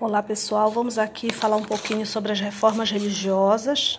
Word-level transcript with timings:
Olá 0.00 0.22
pessoal, 0.22 0.70
vamos 0.70 0.96
aqui 0.96 1.32
falar 1.32 1.56
um 1.56 1.64
pouquinho 1.64 2.06
sobre 2.06 2.30
as 2.30 2.38
reformas 2.38 2.88
religiosas, 2.88 3.98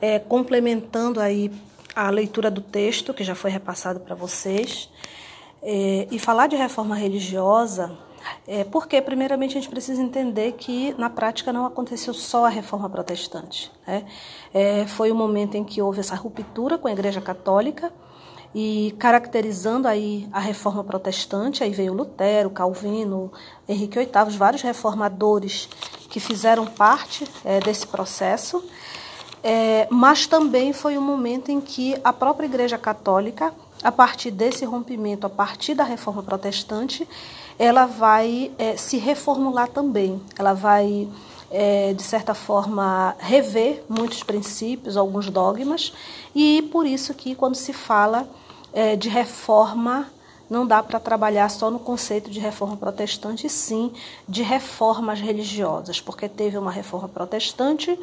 é, 0.00 0.18
complementando 0.18 1.20
aí 1.20 1.52
a 1.94 2.08
leitura 2.08 2.50
do 2.50 2.62
texto 2.62 3.12
que 3.12 3.22
já 3.22 3.34
foi 3.34 3.50
repassado 3.50 4.00
para 4.00 4.14
vocês. 4.14 4.88
É, 5.62 6.08
e 6.10 6.18
falar 6.18 6.46
de 6.46 6.56
reforma 6.56 6.96
religiosa 6.96 7.94
é 8.48 8.64
porque, 8.64 9.02
primeiramente, 9.02 9.50
a 9.58 9.60
gente 9.60 9.68
precisa 9.68 10.00
entender 10.00 10.52
que 10.52 10.94
na 10.96 11.10
prática 11.10 11.52
não 11.52 11.66
aconteceu 11.66 12.14
só 12.14 12.46
a 12.46 12.48
reforma 12.48 12.88
protestante. 12.88 13.70
Né? 13.86 14.06
É, 14.54 14.86
foi 14.86 15.12
o 15.12 15.14
momento 15.14 15.56
em 15.58 15.64
que 15.64 15.82
houve 15.82 16.00
essa 16.00 16.14
ruptura 16.14 16.78
com 16.78 16.88
a 16.88 16.92
Igreja 16.92 17.20
Católica 17.20 17.92
e 18.54 18.94
caracterizando 18.98 19.88
aí 19.88 20.28
a 20.32 20.38
reforma 20.38 20.84
protestante, 20.84 21.64
aí 21.64 21.70
veio 21.70 21.92
Lutero, 21.92 22.50
Calvino, 22.50 23.32
Henrique 23.68 23.98
VIII, 23.98 24.36
vários 24.38 24.62
reformadores 24.62 25.68
que 26.08 26.20
fizeram 26.20 26.64
parte 26.66 27.26
é, 27.44 27.58
desse 27.58 27.86
processo, 27.86 28.62
é, 29.42 29.88
mas 29.90 30.26
também 30.26 30.72
foi 30.72 30.96
um 30.96 31.02
momento 31.02 31.50
em 31.50 31.60
que 31.60 32.00
a 32.04 32.12
própria 32.12 32.46
Igreja 32.46 32.78
Católica, 32.78 33.52
a 33.82 33.90
partir 33.90 34.30
desse 34.30 34.64
rompimento, 34.64 35.26
a 35.26 35.30
partir 35.30 35.74
da 35.74 35.84
reforma 35.84 36.22
protestante, 36.22 37.06
ela 37.58 37.86
vai 37.86 38.52
é, 38.56 38.76
se 38.76 38.96
reformular 38.96 39.68
também, 39.68 40.22
ela 40.38 40.54
vai 40.54 41.08
é, 41.50 41.92
de 41.92 42.02
certa 42.02 42.34
forma, 42.34 43.14
rever 43.18 43.84
muitos 43.88 44.22
princípios, 44.22 44.96
alguns 44.96 45.28
dogmas, 45.28 45.92
e 46.34 46.62
por 46.72 46.86
isso 46.86 47.14
que 47.14 47.34
quando 47.34 47.54
se 47.54 47.72
fala 47.72 48.28
é, 48.74 48.96
de 48.96 49.08
reforma, 49.08 50.10
não 50.50 50.66
dá 50.66 50.82
para 50.82 51.00
trabalhar 51.00 51.48
só 51.48 51.70
no 51.70 51.78
conceito 51.78 52.28
de 52.28 52.40
reforma 52.40 52.76
protestante, 52.76 53.48
sim 53.48 53.92
de 54.28 54.42
reformas 54.42 55.20
religiosas, 55.20 56.00
porque 56.00 56.28
teve 56.28 56.58
uma 56.58 56.70
reforma 56.70 57.08
protestante 57.08 57.98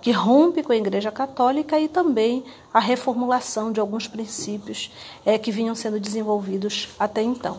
que 0.00 0.10
rompe 0.10 0.62
com 0.62 0.72
a 0.72 0.76
Igreja 0.76 1.12
Católica 1.12 1.78
e 1.78 1.86
também 1.86 2.44
a 2.72 2.80
reformulação 2.80 3.70
de 3.70 3.78
alguns 3.78 4.08
princípios 4.08 4.90
é, 5.24 5.38
que 5.38 5.52
vinham 5.52 5.74
sendo 5.74 6.00
desenvolvidos 6.00 6.88
até 6.98 7.22
então. 7.22 7.58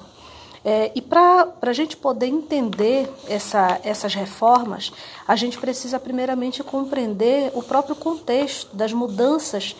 É, 0.65 0.91
e 0.93 1.01
para 1.01 1.47
a 1.61 1.73
gente 1.73 1.95
poder 1.95 2.27
entender 2.27 3.09
essa, 3.29 3.79
essas 3.83 4.13
reformas, 4.13 4.91
a 5.25 5.35
gente 5.35 5.57
precisa 5.57 5.99
primeiramente 5.99 6.61
compreender 6.63 7.51
o 7.53 7.63
próprio 7.63 7.95
contexto 7.95 8.75
das 8.75 8.91
mudanças 8.91 9.75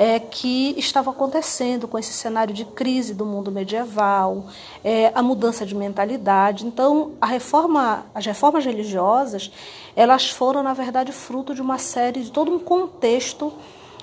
é, 0.00 0.18
que 0.18 0.74
estava 0.78 1.10
acontecendo 1.10 1.86
com 1.86 1.98
esse 1.98 2.14
cenário 2.14 2.54
de 2.54 2.64
crise 2.64 3.12
do 3.12 3.26
mundo 3.26 3.52
medieval, 3.52 4.46
é, 4.82 5.12
a 5.14 5.22
mudança 5.22 5.66
de 5.66 5.74
mentalidade. 5.74 6.66
Então, 6.66 7.12
a 7.20 7.26
reforma, 7.26 8.06
as 8.14 8.24
reformas 8.24 8.64
religiosas, 8.64 9.52
elas 9.94 10.30
foram 10.30 10.62
na 10.62 10.72
verdade 10.72 11.12
fruto 11.12 11.54
de 11.54 11.60
uma 11.60 11.76
série 11.76 12.22
de 12.22 12.32
todo 12.32 12.50
um 12.50 12.58
contexto 12.58 13.52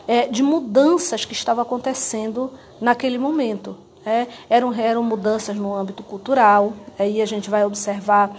é, 0.08 0.28
de 0.28 0.44
mudanças 0.44 1.26
que 1.26 1.34
estava 1.34 1.64
acontecendo 1.64 2.52
naquele 2.80 3.18
momento. 3.18 3.76
É, 4.06 4.28
eram, 4.52 4.72
eram 4.76 5.02
mudanças 5.02 5.56
no 5.56 5.74
âmbito 5.74 6.04
cultural, 6.04 6.74
aí 7.00 7.24
a 7.24 7.26
gente 7.26 7.50
vai 7.50 7.66
observar 7.66 8.38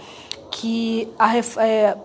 que 0.49 1.09
a, 1.19 1.37
é, 1.37 1.97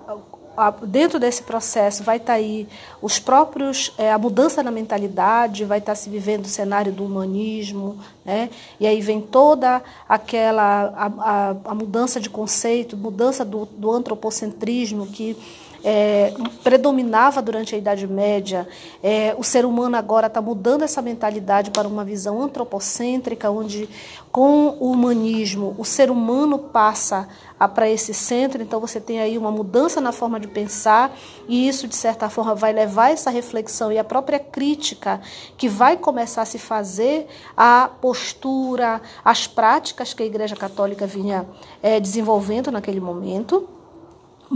dentro 0.86 1.18
desse 1.18 1.42
processo 1.42 2.02
vai 2.02 2.16
estar 2.16 2.34
tá 2.34 2.38
aí 2.38 2.68
os 3.02 3.18
próprios 3.18 3.92
é, 3.98 4.12
a 4.12 4.18
mudança 4.18 4.62
na 4.62 4.70
mentalidade 4.70 5.64
vai 5.64 5.78
estar 5.78 5.92
tá 5.92 5.96
se 5.96 6.08
vivendo 6.08 6.44
o 6.44 6.48
cenário 6.48 6.92
do 6.92 7.04
humanismo 7.04 7.98
né? 8.24 8.50
E 8.80 8.86
aí 8.86 9.00
vem 9.00 9.20
toda 9.20 9.82
aquela 10.08 10.92
a, 10.96 11.06
a, 11.06 11.56
a 11.64 11.74
mudança 11.74 12.20
de 12.20 12.30
conceito 12.30 12.96
mudança 12.96 13.44
do, 13.44 13.66
do 13.66 13.90
antropocentrismo 13.90 15.06
que 15.06 15.36
é, 15.84 16.32
predominava 16.62 17.42
durante 17.42 17.74
a 17.74 17.78
Idade 17.78 18.06
Média. 18.06 18.66
É, 19.02 19.34
o 19.36 19.44
ser 19.44 19.66
humano 19.66 19.96
agora 19.96 20.26
está 20.28 20.40
mudando 20.40 20.82
essa 20.82 21.02
mentalidade 21.02 21.70
para 21.70 21.86
uma 21.86 22.04
visão 22.04 22.42
antropocêntrica, 22.42 23.50
onde 23.50 23.88
com 24.32 24.76
o 24.80 24.90
humanismo 24.90 25.76
o 25.78 25.84
ser 25.84 26.10
humano 26.10 26.58
passa 26.58 27.28
para 27.68 27.88
esse 27.88 28.12
centro, 28.12 28.62
então 28.62 28.80
você 28.80 29.00
tem 29.00 29.20
aí 29.20 29.38
uma 29.38 29.50
mudança 29.50 30.00
na 30.00 30.12
forma 30.12 30.38
de 30.38 30.48
pensar, 30.48 31.16
e 31.48 31.66
isso, 31.68 31.86
de 31.86 31.94
certa 31.94 32.28
forma, 32.28 32.54
vai 32.54 32.72
levar 32.72 33.10
essa 33.10 33.30
reflexão 33.30 33.92
e 33.92 33.98
a 33.98 34.04
própria 34.04 34.38
crítica 34.38 35.20
que 35.56 35.68
vai 35.68 35.96
começar 35.96 36.42
a 36.42 36.44
se 36.44 36.58
fazer 36.58 37.26
à 37.56 37.88
postura, 37.88 39.00
às 39.24 39.46
práticas 39.46 40.12
que 40.12 40.22
a 40.22 40.26
Igreja 40.26 40.56
Católica 40.56 41.06
vinha 41.06 41.46
é, 41.82 42.00
desenvolvendo 42.00 42.70
naquele 42.70 43.00
momento. 43.00 43.68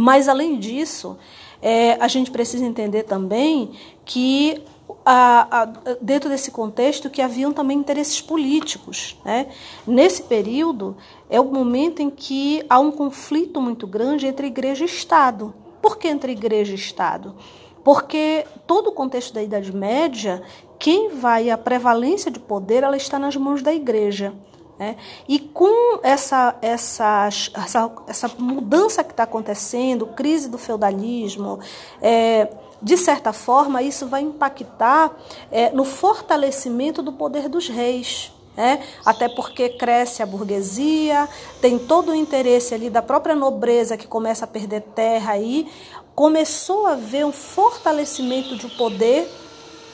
Mas, 0.01 0.29
além 0.29 0.61
disso, 0.61 1.19
é, 1.61 1.95
a 1.95 2.07
gente 2.07 2.31
precisa 2.31 2.65
entender 2.65 3.03
também 3.03 3.73
que 4.05 4.63
a, 5.05 5.63
a, 5.63 5.65
dentro 6.01 6.31
desse 6.31 6.53
contexto 6.53 7.11
que 7.11 7.21
haviam 7.21 7.53
também 7.53 7.77
interesses 7.77 8.21
políticos. 8.21 9.19
Né? 9.25 9.49
Nesse 9.85 10.23
período 10.23 10.97
é 11.29 11.41
o 11.41 11.47
momento 11.47 12.01
em 12.01 12.11
que 12.11 12.65
há 12.71 12.79
um 12.79 12.93
conflito 12.93 13.61
muito 13.61 13.89
grande 13.89 14.29
entre 14.29 14.47
igreja 14.47 14.85
e 14.85 14.87
Estado. 14.87 15.53
Por 15.83 15.99
que 15.99 16.07
entre 16.07 16.31
igreja 16.31 16.71
e 16.71 16.77
Estado? 16.77 17.35
Porque 17.83 18.47
todo 18.69 18.91
o 18.91 18.93
contexto 18.93 19.35
da 19.35 19.43
Idade 19.43 19.75
Média, 19.75 20.41
quem 20.79 21.09
vai 21.09 21.51
a 21.51 21.59
prevalência 21.59 22.31
de 22.31 22.39
poder, 22.39 22.85
ela 22.85 22.97
está 22.97 23.19
nas 23.19 23.35
mãos 23.35 23.63
da 23.63 23.75
igreja. 23.75 24.33
Né? 24.79 24.97
E 25.29 25.39
com 25.39 25.99
essa, 26.03 26.55
essa, 26.63 27.27
essa, 27.27 27.93
essa 28.07 28.31
mudança 28.39 29.03
que 29.03 29.11
está 29.11 29.25
acontecendo, 29.25 30.07
crise 30.07 30.49
do 30.49 30.57
feudalismo, 30.57 31.59
é, 32.01 32.49
de 32.81 32.97
certa 32.97 33.33
forma, 33.33 33.83
isso 33.83 34.07
vai 34.07 34.23
impactar 34.23 35.11
é, 35.51 35.71
no 35.71 35.85
fortalecimento 35.85 37.03
do 37.03 37.13
poder 37.13 37.49
dos 37.49 37.69
reis. 37.69 38.33
É, 38.57 38.81
até 39.05 39.29
porque 39.29 39.69
cresce 39.69 40.21
a 40.21 40.27
burguesia, 40.27 41.29
tem 41.61 41.79
todo 41.79 42.11
o 42.11 42.15
interesse 42.15 42.75
ali 42.75 42.91
da 42.91 43.01
própria 43.01 43.37
nobreza 43.37 43.97
que 43.97 44.05
começa 44.05 44.47
a 44.47 44.49
perder 44.49 44.81
terra 44.81 45.35
aí, 45.35 45.71
começou 46.13 46.87
a 46.87 46.95
haver 46.95 47.25
um 47.25 47.31
fortalecimento 47.31 48.57
de 48.57 48.67
poder 48.71 49.31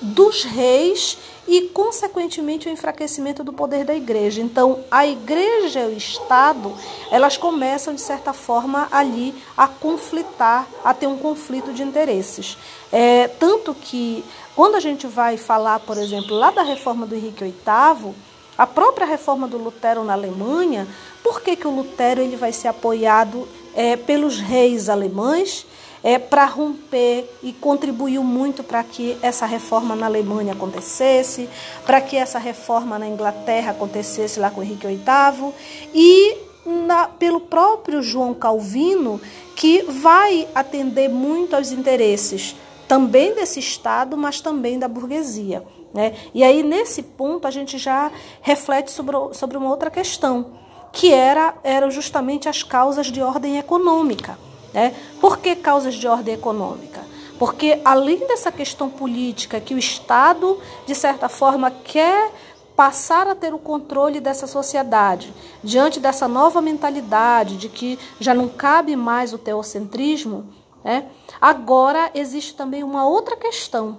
dos 0.01 0.45
reis 0.45 1.19
e, 1.47 1.63
consequentemente, 1.69 2.69
o 2.69 2.73
enfraquecimento 2.73 3.45
do 3.45 3.53
poder 3.53 3.85
da 3.85 3.95
igreja. 3.95 4.41
Então, 4.41 4.85
a 4.91 5.07
igreja 5.07 5.81
e 5.81 5.95
o 5.95 5.97
Estado, 5.97 6.75
elas 7.11 7.37
começam, 7.37 7.95
de 7.95 8.01
certa 8.01 8.33
forma, 8.33 8.89
ali 8.91 9.35
a 9.57 9.67
conflitar, 9.69 10.67
a 10.83 10.95
ter 10.95 11.07
um 11.07 11.19
conflito 11.19 11.73
de 11.73 11.83
interesses. 11.83 12.57
É, 12.91 13.29
tanto 13.29 13.75
que, 13.75 14.25
quando 14.57 14.77
a 14.77 14.81
gente 14.81 15.07
vai 15.07 15.37
falar, 15.37 15.81
por 15.81 15.99
exemplo, 15.99 16.35
lá 16.37 16.51
da 16.51 16.63
reforma 16.63 17.07
do 17.07 17.15
Henrique 17.15 17.45
VIII, 17.45 18.15
a 18.57 18.67
própria 18.67 19.07
reforma 19.07 19.49
do 19.49 19.59
Lutero 19.59 20.05
na 20.05 20.13
Alemanha, 20.13 20.87
por 21.23 21.41
que, 21.41 21.57
que 21.57 21.67
o 21.67 21.75
Lutero 21.75 22.21
ele 22.21 22.37
vai 22.37 22.53
ser 22.53 22.69
apoiado 22.69 23.49
é, 23.75 23.97
pelos 23.97 24.39
reis 24.39 24.89
alemães? 24.89 25.67
É, 26.05 26.19
para 26.19 26.45
romper 26.45 27.27
e 27.43 27.51
contribuiu 27.51 28.23
muito 28.23 28.63
para 28.63 28.85
que 28.85 29.17
essa 29.23 29.47
reforma 29.47 29.97
na 29.97 30.05
Alemanha 30.05 30.53
acontecesse, 30.53 31.49
para 31.87 31.99
que 32.03 32.15
essa 32.15 32.39
reforma 32.39 32.99
na 32.99 33.09
Inglaterra 33.09 33.71
acontecesse 33.71 34.39
lá 34.39 34.51
com 34.51 34.63
Henrique 34.63 34.87
VIII 34.87 35.55
e 35.95 36.37
na, 36.67 37.09
pelo 37.09 37.41
próprio 37.41 38.03
João 38.03 38.35
Calvino, 38.35 39.19
que 39.57 39.83
vai 39.83 40.47
atender 40.55 41.09
muito 41.09 41.57
aos 41.57 41.73
interesses 41.73 42.55
também 42.87 43.35
desse 43.35 43.59
Estado, 43.59 44.15
mas 44.15 44.43
também 44.43 44.79
da 44.79 44.87
burguesia. 44.87 45.65
Né? 45.95 46.15
E 46.35 46.45
aí, 46.45 46.63
nesse 46.63 47.03
ponto, 47.03 47.47
a 47.47 47.51
gente 47.51 47.79
já 47.79 48.11
reflete 48.43 48.91
sobre, 48.91 49.17
sobre 49.33 49.57
uma 49.57 49.71
outra 49.71 49.91
questão, 49.91 50.53
que 50.93 51.11
era, 51.13 51.55
eram 51.65 51.91
justamente 51.91 52.47
as 52.47 52.63
causas 52.63 53.07
de 53.07 53.23
ordem 53.23 53.59
econômica. 53.59 54.37
Né? 54.75 54.95
Por 55.21 55.39
que 55.39 55.55
causas 55.55 55.95
de 55.95 56.09
ordem 56.09 56.35
econômica? 56.35 57.01
Porque 57.39 57.81
além 57.85 58.27
dessa 58.27 58.51
questão 58.53 58.91
política 58.91 59.61
que 59.61 59.75
o 59.75 59.79
Estado, 59.79 60.61
de 60.87 60.95
certa 60.95 61.29
forma, 61.29 61.71
quer 61.71 62.31
passar 62.77 63.29
a 63.29 63.35
ter 63.35 63.55
o 63.55 63.59
controle 63.59 64.21
dessa 64.21 64.47
sociedade, 64.47 65.33
diante 65.63 66.01
dessa 66.01 66.27
nova 66.27 66.61
mentalidade 66.61 67.57
de 67.57 67.69
que 67.69 67.99
já 68.19 68.35
não 68.35 68.49
cabe 68.49 68.97
mais 68.97 69.33
o 69.33 69.39
teocentrismo, 69.39 70.49
né? 70.83 71.07
agora 71.41 72.11
existe 72.15 72.55
também 72.55 72.83
uma 72.83 73.07
outra 73.07 73.37
questão, 73.37 73.99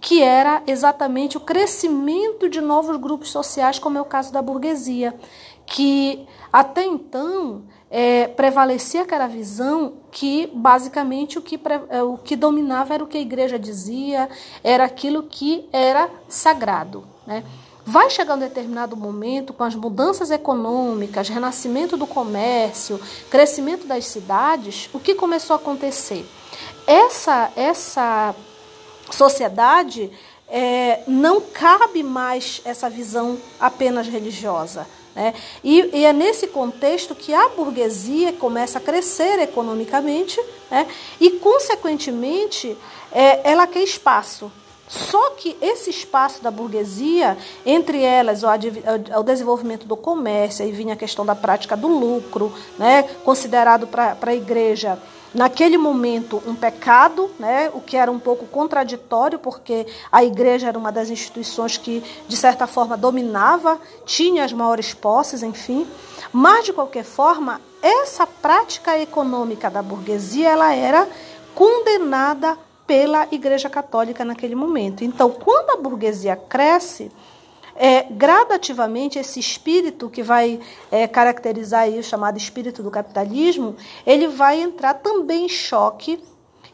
que 0.00 0.22
era 0.22 0.62
exatamente 0.66 1.36
o 1.36 1.40
crescimento 1.40 2.48
de 2.48 2.60
novos 2.60 2.96
grupos 2.96 3.30
sociais, 3.30 3.78
como 3.78 3.96
é 3.96 4.00
o 4.00 4.04
caso 4.04 4.32
da 4.32 4.42
burguesia, 4.42 5.14
que 5.64 6.26
até 6.52 6.84
então 6.84 7.62
é, 7.90 8.26
prevalecia 8.28 9.02
aquela 9.02 9.26
visão 9.26 9.94
que 10.10 10.50
basicamente 10.52 11.38
o 11.38 11.42
que, 11.42 11.58
é, 11.88 12.02
o 12.02 12.18
que 12.18 12.34
dominava 12.34 12.94
era 12.94 13.04
o 13.04 13.06
que 13.06 13.18
a 13.18 13.20
igreja 13.20 13.58
dizia, 13.58 14.28
era 14.62 14.84
aquilo 14.84 15.22
que 15.22 15.68
era 15.72 16.10
sagrado. 16.28 17.06
Né? 17.26 17.44
Vai 17.84 18.10
chegar 18.10 18.34
um 18.34 18.38
determinado 18.38 18.96
momento, 18.96 19.52
com 19.52 19.62
as 19.62 19.76
mudanças 19.76 20.32
econômicas, 20.32 21.28
renascimento 21.28 21.96
do 21.96 22.06
comércio, 22.06 23.00
crescimento 23.30 23.86
das 23.86 24.06
cidades, 24.06 24.90
o 24.92 24.98
que 24.98 25.14
começou 25.14 25.54
a 25.54 25.56
acontecer? 25.56 26.26
Essa, 26.84 27.52
essa 27.54 28.34
sociedade 29.08 30.10
é, 30.48 31.02
não 31.06 31.40
cabe 31.40 32.02
mais 32.02 32.60
essa 32.64 32.90
visão 32.90 33.38
apenas 33.60 34.08
religiosa. 34.08 34.86
Né? 35.16 35.32
E, 35.64 35.90
e, 35.94 36.04
é 36.04 36.12
nesse 36.12 36.46
contexto 36.46 37.14
que 37.14 37.32
a 37.32 37.48
burguesia 37.48 38.34
começa 38.34 38.76
a 38.76 38.82
crescer 38.82 39.38
economicamente 39.40 40.38
né? 40.70 40.86
e, 41.18 41.30
consequentemente, 41.30 42.76
é, 43.10 43.50
ela 43.50 43.66
quer 43.66 43.82
espaço. 43.82 44.52
Só 44.86 45.30
que 45.30 45.56
esse 45.60 45.90
espaço 45.90 46.42
da 46.42 46.50
burguesia, 46.50 47.36
entre 47.64 48.02
elas 48.02 48.42
o, 48.44 49.22
desenvolvimento 49.24 49.84
do 49.84 49.96
comércio, 49.96 50.64
aí 50.64 50.70
vinha 50.70 50.94
a 50.94 50.96
questão 50.96 51.26
da 51.26 51.34
prática 51.34 51.76
do 51.76 51.88
lucro, 51.88 52.52
né, 52.78 53.02
considerado 53.24 53.88
para 53.88 54.16
a 54.20 54.34
igreja 54.34 54.96
naquele 55.36 55.76
momento 55.76 56.42
um 56.46 56.54
pecado, 56.54 57.30
né, 57.38 57.70
o 57.74 57.80
que 57.80 57.96
era 57.96 58.10
um 58.10 58.18
pouco 58.18 58.46
contraditório, 58.46 59.38
porque 59.38 59.86
a 60.10 60.24
igreja 60.24 60.68
era 60.68 60.78
uma 60.78 60.90
das 60.90 61.10
instituições 61.10 61.76
que, 61.76 62.02
de 62.26 62.36
certa 62.36 62.66
forma, 62.66 62.96
dominava, 62.96 63.78
tinha 64.06 64.44
as 64.44 64.52
maiores 64.52 64.94
posses, 64.94 65.42
enfim. 65.42 65.86
Mas, 66.32 66.64
de 66.64 66.72
qualquer 66.72 67.04
forma, 67.04 67.60
essa 67.82 68.26
prática 68.26 68.98
econômica 68.98 69.70
da 69.70 69.82
burguesia 69.82 70.48
ela 70.48 70.74
era 70.74 71.06
condenada 71.54 72.58
pela 72.86 73.28
Igreja 73.30 73.68
Católica 73.68 74.24
naquele 74.24 74.54
momento. 74.54 75.04
Então, 75.04 75.30
quando 75.30 75.70
a 75.70 75.76
burguesia 75.76 76.34
cresce, 76.34 77.12
é, 77.76 78.04
gradativamente 78.04 79.18
esse 79.18 79.38
espírito 79.38 80.08
que 80.08 80.22
vai 80.22 80.60
é, 80.90 81.06
caracterizar 81.06 81.82
aí 81.82 81.98
o 81.98 82.02
chamado 82.02 82.36
espírito 82.36 82.82
do 82.82 82.90
capitalismo, 82.90 83.76
ele 84.06 84.28
vai 84.28 84.60
entrar 84.60 84.94
também 84.94 85.46
em 85.46 85.48
choque 85.48 86.22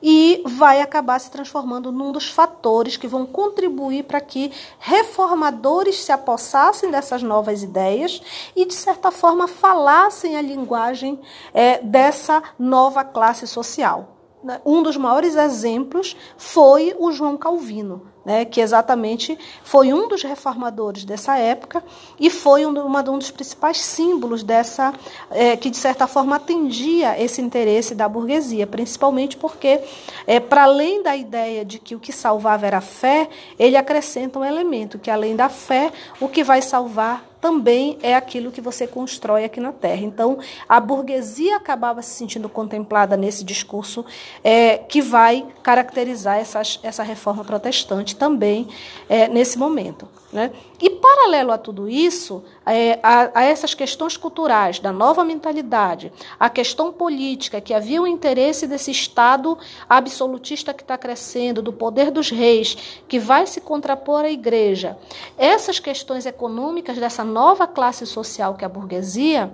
e 0.02 0.43
vai 0.44 0.81
acabar 0.81 1.19
se 1.20 1.31
transformando 1.31 1.93
num 1.93 2.10
dos 2.10 2.28
fatores 2.28 2.96
que 2.96 3.06
vão 3.06 3.25
contribuir 3.25 4.04
para 4.04 4.20
que 4.20 4.50
reformadores 4.81 6.02
se 6.02 6.10
apossassem 6.10 6.90
dessas 6.90 7.22
novas 7.22 7.62
ideias 7.62 8.20
e, 8.56 8.64
de 8.64 8.75
certa 8.75 9.12
forma, 9.12 9.46
falassem 9.46 10.37
a 10.37 10.43
linguagem 10.43 11.20
é, 11.55 11.78
dessa 11.78 12.43
nova 12.58 13.05
classe 13.05 13.46
social. 13.46 14.16
Né? 14.43 14.60
Um 14.66 14.82
dos 14.82 14.96
maiores 14.96 15.37
exemplos 15.37 16.16
foi 16.37 16.96
o 16.98 17.12
João 17.12 17.37
Calvino 17.37 18.11
né, 18.24 18.44
que 18.44 18.60
exatamente 18.60 19.38
foi 19.64 19.92
um 19.92 20.08
dos 20.08 20.22
reformadores 20.22 21.04
dessa 21.04 21.36
época 21.36 21.82
e 22.19 22.30
foi 22.30 22.64
um, 22.64 22.70
uma, 22.84 23.00
um 23.10 23.19
dos 23.19 23.30
principais 23.30 23.80
símbolos 23.80 24.42
dessa, 24.42 24.94
é, 25.30 25.56
que 25.56 25.70
de 25.70 25.76
certa 25.76 26.06
forma 26.06 26.36
atendia 26.36 27.20
esse 27.20 27.40
interesse 27.40 27.94
da 27.94 28.08
burguesia, 28.08 28.66
principalmente 28.66 29.36
porque, 29.36 29.80
é, 30.26 30.38
para 30.38 30.64
além 30.64 31.02
da 31.02 31.16
ideia 31.16 31.64
de 31.64 31.78
que 31.78 31.94
o 31.94 32.00
que 32.00 32.12
salvava 32.12 32.66
era 32.66 32.78
a 32.78 32.82
fé, 32.82 33.28
ele 33.58 33.76
acrescenta 33.76 34.38
um 34.38 34.44
elemento, 34.44 34.98
que 34.98 35.10
além 35.10 35.34
da 35.34 35.48
fé, 35.48 35.92
o 36.20 36.28
que 36.28 36.44
vai 36.44 36.62
salvar 36.62 37.31
também 37.42 37.98
é 38.04 38.14
aquilo 38.14 38.52
que 38.52 38.60
você 38.60 38.86
constrói 38.86 39.44
aqui 39.44 39.58
na 39.58 39.72
Terra. 39.72 40.02
Então, 40.02 40.38
a 40.68 40.78
burguesia 40.78 41.56
acabava 41.56 42.00
se 42.00 42.10
sentindo 42.10 42.48
contemplada 42.48 43.16
nesse 43.16 43.42
discurso 43.44 44.06
é, 44.44 44.78
que 44.78 45.02
vai 45.02 45.44
caracterizar 45.60 46.38
essas, 46.38 46.78
essa 46.84 47.02
reforma 47.02 47.42
protestante 47.42 48.14
também 48.14 48.68
é, 49.08 49.26
nesse 49.26 49.58
momento. 49.58 50.08
Né? 50.32 50.50
E, 50.81 50.88
paralelo 50.88 51.52
a 51.52 51.58
tudo 51.58 51.90
isso, 51.90 52.43
é, 52.64 52.99
a, 53.02 53.40
a, 53.40 53.44
essas 53.44 53.75
questões 53.75 54.17
culturais, 54.17 54.79
da 54.79 54.90
nova 54.90 55.23
mentalidade, 55.25 56.11
a 56.40 56.49
questão 56.49 56.90
política, 56.90 57.61
que 57.61 57.75
havia 57.75 58.00
o 58.00 58.06
interesse 58.06 58.67
desse 58.67 58.90
Estado 58.90 59.58
absolutista 59.87 60.73
que 60.73 60.82
está 60.82 60.96
crescendo, 60.96 61.61
do 61.61 61.73
poder 61.73 62.11
dos 62.11 62.31
reis, 62.31 63.02
que 63.06 63.19
vai 63.19 63.46
se 63.46 63.61
contrapor 63.61 64.25
à 64.25 64.31
igreja, 64.31 64.96
essas 65.37 65.79
questões 65.79 66.25
econômicas 66.25 66.96
dessa 66.96 67.23
nova 67.23 67.67
classe 67.67 68.06
social 68.06 68.55
que 68.55 68.64
é 68.64 68.67
a 68.67 68.70
burguesia 68.70 69.52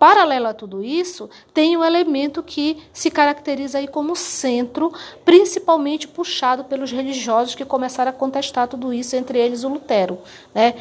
Paralelo 0.00 0.46
a 0.46 0.54
tudo 0.54 0.82
isso, 0.82 1.28
tem 1.52 1.76
um 1.76 1.84
elemento 1.84 2.42
que 2.42 2.82
se 2.90 3.10
caracteriza 3.10 3.76
aí 3.76 3.86
como 3.86 4.16
centro, 4.16 4.90
principalmente 5.26 6.08
puxado 6.08 6.64
pelos 6.64 6.90
religiosos 6.90 7.54
que 7.54 7.66
começaram 7.66 8.08
a 8.08 8.14
contestar 8.14 8.66
tudo 8.66 8.94
isso, 8.94 9.14
entre 9.14 9.38
eles 9.38 9.62
o 9.62 9.68
Lutero, 9.68 10.18
né? 10.54 10.74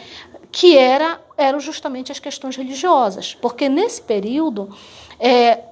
que 0.50 0.78
era, 0.78 1.20
eram 1.36 1.60
justamente 1.60 2.14
as 2.14 2.20
questões 2.20 2.56
religiosas, 2.56 3.36
porque 3.36 3.68
nesse 3.68 4.02
período 4.02 4.70
é, 5.20 5.66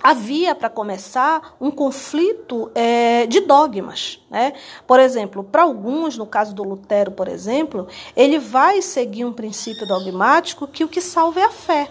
havia, 0.00 0.54
para 0.54 0.70
começar, 0.70 1.56
um 1.60 1.72
conflito 1.72 2.70
é, 2.72 3.26
de 3.26 3.40
dogmas. 3.40 4.20
Né? 4.30 4.52
Por 4.86 5.00
exemplo, 5.00 5.42
para 5.42 5.64
alguns, 5.64 6.16
no 6.16 6.24
caso 6.24 6.54
do 6.54 6.62
Lutero, 6.62 7.10
por 7.10 7.26
exemplo, 7.26 7.88
ele 8.16 8.38
vai 8.38 8.80
seguir 8.80 9.24
um 9.24 9.32
princípio 9.32 9.88
dogmático 9.88 10.68
que 10.68 10.84
o 10.84 10.88
que 10.88 11.00
salva 11.00 11.40
é 11.40 11.44
a 11.46 11.50
fé. 11.50 11.90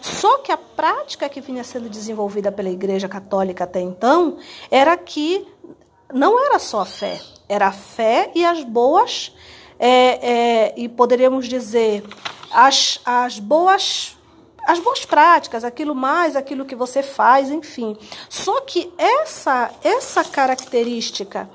Só 0.00 0.38
que 0.38 0.52
a 0.52 0.56
prática 0.56 1.28
que 1.28 1.40
vinha 1.40 1.64
sendo 1.64 1.88
desenvolvida 1.88 2.50
pela 2.50 2.70
Igreja 2.70 3.08
Católica 3.08 3.64
até 3.64 3.80
então 3.80 4.38
era 4.70 4.96
que 4.96 5.46
não 6.12 6.38
era 6.44 6.58
só 6.58 6.80
a 6.80 6.84
fé, 6.84 7.20
era 7.48 7.68
a 7.68 7.72
fé 7.72 8.30
e 8.34 8.44
as 8.44 8.62
boas, 8.64 9.34
é, 9.78 9.88
é, 9.88 10.74
e 10.76 10.88
poderíamos 10.88 11.48
dizer, 11.48 12.04
as, 12.52 13.00
as 13.04 13.38
boas 13.38 14.16
as 14.64 14.78
boas 14.78 15.04
práticas, 15.04 15.64
aquilo 15.64 15.92
mais, 15.92 16.36
aquilo 16.36 16.64
que 16.64 16.76
você 16.76 17.02
faz, 17.02 17.50
enfim. 17.50 17.96
Só 18.28 18.60
que 18.60 18.92
essa 18.96 19.72
essa 19.82 20.22
característica 20.22 21.50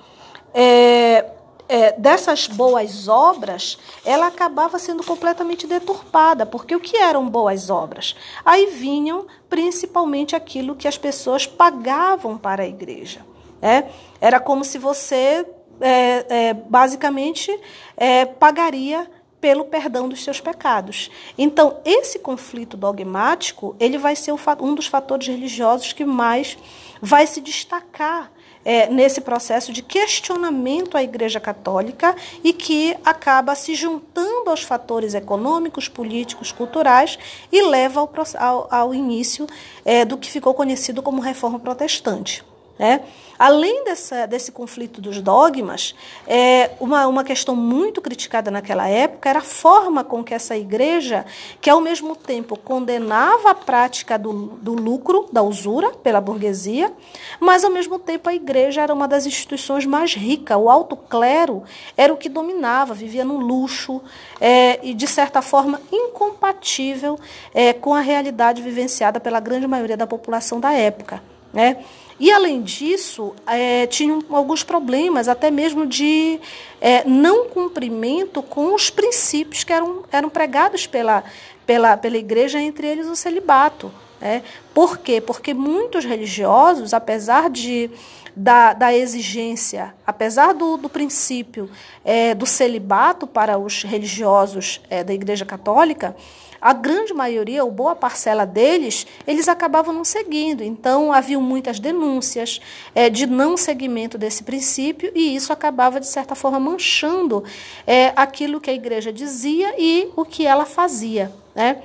é, 0.53 1.36
é, 1.69 1.91
dessas 1.93 2.47
boas 2.47 3.07
obras, 3.07 3.77
ela 4.05 4.27
acabava 4.27 4.79
sendo 4.79 5.03
completamente 5.03 5.67
deturpada, 5.67 6.45
porque 6.45 6.75
o 6.75 6.79
que 6.79 6.97
eram 6.97 7.27
boas 7.27 7.69
obras? 7.69 8.15
Aí 8.45 8.67
vinham 8.67 9.25
principalmente 9.49 10.35
aquilo 10.35 10.75
que 10.75 10.87
as 10.87 10.97
pessoas 10.97 11.45
pagavam 11.45 12.37
para 12.37 12.63
a 12.63 12.67
igreja. 12.67 13.25
Né? 13.61 13.89
Era 14.21 14.39
como 14.39 14.63
se 14.63 14.77
você, 14.77 15.45
é, 15.81 16.25
é, 16.29 16.53
basicamente, 16.53 17.51
é, 17.95 18.25
pagaria 18.25 19.09
pelo 19.39 19.65
perdão 19.65 20.09
dos 20.09 20.23
seus 20.23 20.41
pecados. 20.41 21.11
Então, 21.37 21.77
esse 21.85 22.17
conflito 22.19 22.75
dogmático, 22.75 23.75
ele 23.79 23.97
vai 23.97 24.15
ser 24.15 24.33
um 24.59 24.73
dos 24.73 24.87
fatores 24.87 25.27
religiosos 25.27 25.93
que 25.93 26.03
mais 26.03 26.57
vai 27.01 27.27
se 27.27 27.39
destacar 27.39 28.31
é, 28.67 28.89
nesse 28.89 29.21
processo 29.21 29.71
de 29.71 29.81
questionamento 29.81 30.97
à 30.97 31.01
Igreja 31.01 31.39
Católica 31.39 32.13
e 32.43 32.51
que 32.51 32.97
acaba 33.05 33.55
se 33.55 33.73
juntando 33.73 34.49
aos 34.49 34.61
fatores 34.61 35.13
econômicos, 35.13 35.87
políticos, 35.87 36.51
culturais 36.51 37.17
e 37.49 37.61
leva 37.61 38.01
ao, 38.01 38.11
ao, 38.37 38.67
ao 38.69 38.93
início 38.93 39.47
é, 39.85 40.03
do 40.03 40.17
que 40.17 40.29
ficou 40.29 40.53
conhecido 40.53 41.01
como 41.01 41.21
Reforma 41.21 41.57
Protestante. 41.57 42.43
Né? 42.77 43.01
Além 43.39 43.83
dessa, 43.83 44.25
desse 44.25 44.51
conflito 44.51 44.99
dos 44.99 45.21
dogmas, 45.21 45.95
é, 46.27 46.71
uma, 46.79 47.07
uma 47.07 47.23
questão 47.23 47.55
muito 47.55 48.01
criticada 48.01 48.49
naquela 48.49 48.87
época 48.87 49.29
era 49.29 49.39
a 49.39 49.43
forma 49.43 50.03
com 50.03 50.23
que 50.23 50.33
essa 50.33 50.57
igreja, 50.57 51.25
que 51.61 51.69
ao 51.69 51.79
mesmo 51.79 52.15
tempo 52.15 52.57
condenava 52.57 53.51
a 53.51 53.55
prática 53.55 54.17
do, 54.17 54.57
do 54.61 54.73
lucro, 54.73 55.27
da 55.31 55.43
usura, 55.43 55.91
pela 55.91 56.19
burguesia, 56.19 56.91
mas 57.39 57.63
ao 57.63 57.71
mesmo 57.71 57.99
tempo 57.99 58.29
a 58.29 58.33
igreja 58.33 58.81
era 58.81 58.93
uma 58.93 59.07
das 59.07 59.25
instituições 59.25 59.85
mais 59.85 60.15
ricas, 60.15 60.57
o 60.57 60.69
alto 60.69 60.95
clero 60.95 61.63
era 61.95 62.11
o 62.11 62.17
que 62.17 62.29
dominava, 62.29 62.93
vivia 62.93 63.23
no 63.23 63.37
luxo 63.37 64.01
é, 64.41 64.79
e, 64.81 64.93
de 64.93 65.07
certa 65.07 65.41
forma, 65.41 65.79
incompatível 65.91 67.19
é, 67.53 67.73
com 67.73 67.93
a 67.93 68.01
realidade 68.01 68.61
vivenciada 68.61 69.19
pela 69.19 69.39
grande 69.39 69.67
maioria 69.67 69.97
da 69.97 70.07
população 70.07 70.59
da 70.59 70.73
época. 70.73 71.21
Né? 71.53 71.77
E, 72.19 72.31
além 72.31 72.61
disso, 72.63 73.35
é, 73.45 73.85
tinham 73.85 74.23
alguns 74.29 74.63
problemas, 74.63 75.27
até 75.27 75.51
mesmo 75.51 75.85
de 75.85 76.39
é, 76.81 77.03
não 77.07 77.47
cumprimento 77.49 78.41
com 78.41 78.73
os 78.73 78.89
princípios 78.89 79.63
que 79.63 79.71
eram, 79.71 80.03
eram 80.11 80.29
pregados 80.29 80.87
pela, 80.87 81.23
pela, 81.65 81.95
pela 81.95 82.17
igreja, 82.17 82.59
entre 82.59 82.87
eles 82.87 83.07
o 83.07 83.15
celibato. 83.15 83.91
Né? 84.19 84.41
Por 84.73 84.97
quê? 84.97 85.21
Porque 85.21 85.53
muitos 85.53 86.05
religiosos, 86.05 86.91
apesar 86.91 87.51
de, 87.51 87.91
da, 88.35 88.73
da 88.73 88.93
exigência, 88.93 89.93
apesar 90.05 90.53
do, 90.53 90.75
do 90.77 90.89
princípio 90.89 91.69
é, 92.03 92.33
do 92.33 92.47
celibato 92.47 93.27
para 93.27 93.59
os 93.59 93.83
religiosos 93.83 94.81
é, 94.89 95.03
da 95.03 95.13
Igreja 95.13 95.45
Católica, 95.45 96.15
a 96.61 96.73
grande 96.73 97.13
maioria, 97.13 97.63
ou 97.63 97.71
boa 97.71 97.95
parcela 97.95 98.45
deles, 98.45 99.05
eles 99.25 99.47
acabavam 99.47 99.93
não 99.93 100.03
seguindo. 100.03 100.63
Então, 100.63 101.11
haviam 101.13 101.41
muitas 101.41 101.79
denúncias 101.79 102.59
é, 102.93 103.09
de 103.09 103.27
não 103.27 103.57
seguimento 103.57 104.17
desse 104.17 104.43
princípio, 104.43 105.11
e 105.15 105.35
isso 105.35 105.53
acabava, 105.53 105.99
de 105.99 106.07
certa 106.07 106.35
forma, 106.35 106.59
manchando 106.59 107.43
é, 107.85 108.13
aquilo 108.15 108.59
que 108.59 108.69
a 108.69 108.73
igreja 108.73 109.11
dizia 109.11 109.75
e 109.77 110.09
o 110.15 110.25
que 110.25 110.45
ela 110.45 110.65
fazia. 110.65 111.31
Né? 111.55 111.81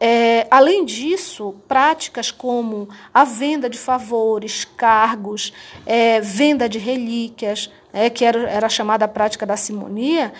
É, 0.00 0.46
além 0.48 0.84
disso, 0.84 1.56
práticas 1.66 2.30
como 2.30 2.88
a 3.12 3.24
venda 3.24 3.68
de 3.68 3.76
favores, 3.76 4.64
cargos, 4.64 5.52
é, 5.84 6.20
venda 6.20 6.68
de 6.68 6.78
relíquias, 6.78 7.68
é, 7.92 8.08
que 8.08 8.24
era, 8.24 8.48
era 8.48 8.68
chamada 8.68 9.06
a 9.06 9.08
prática 9.08 9.44
da 9.44 9.56
simonia, 9.56 10.32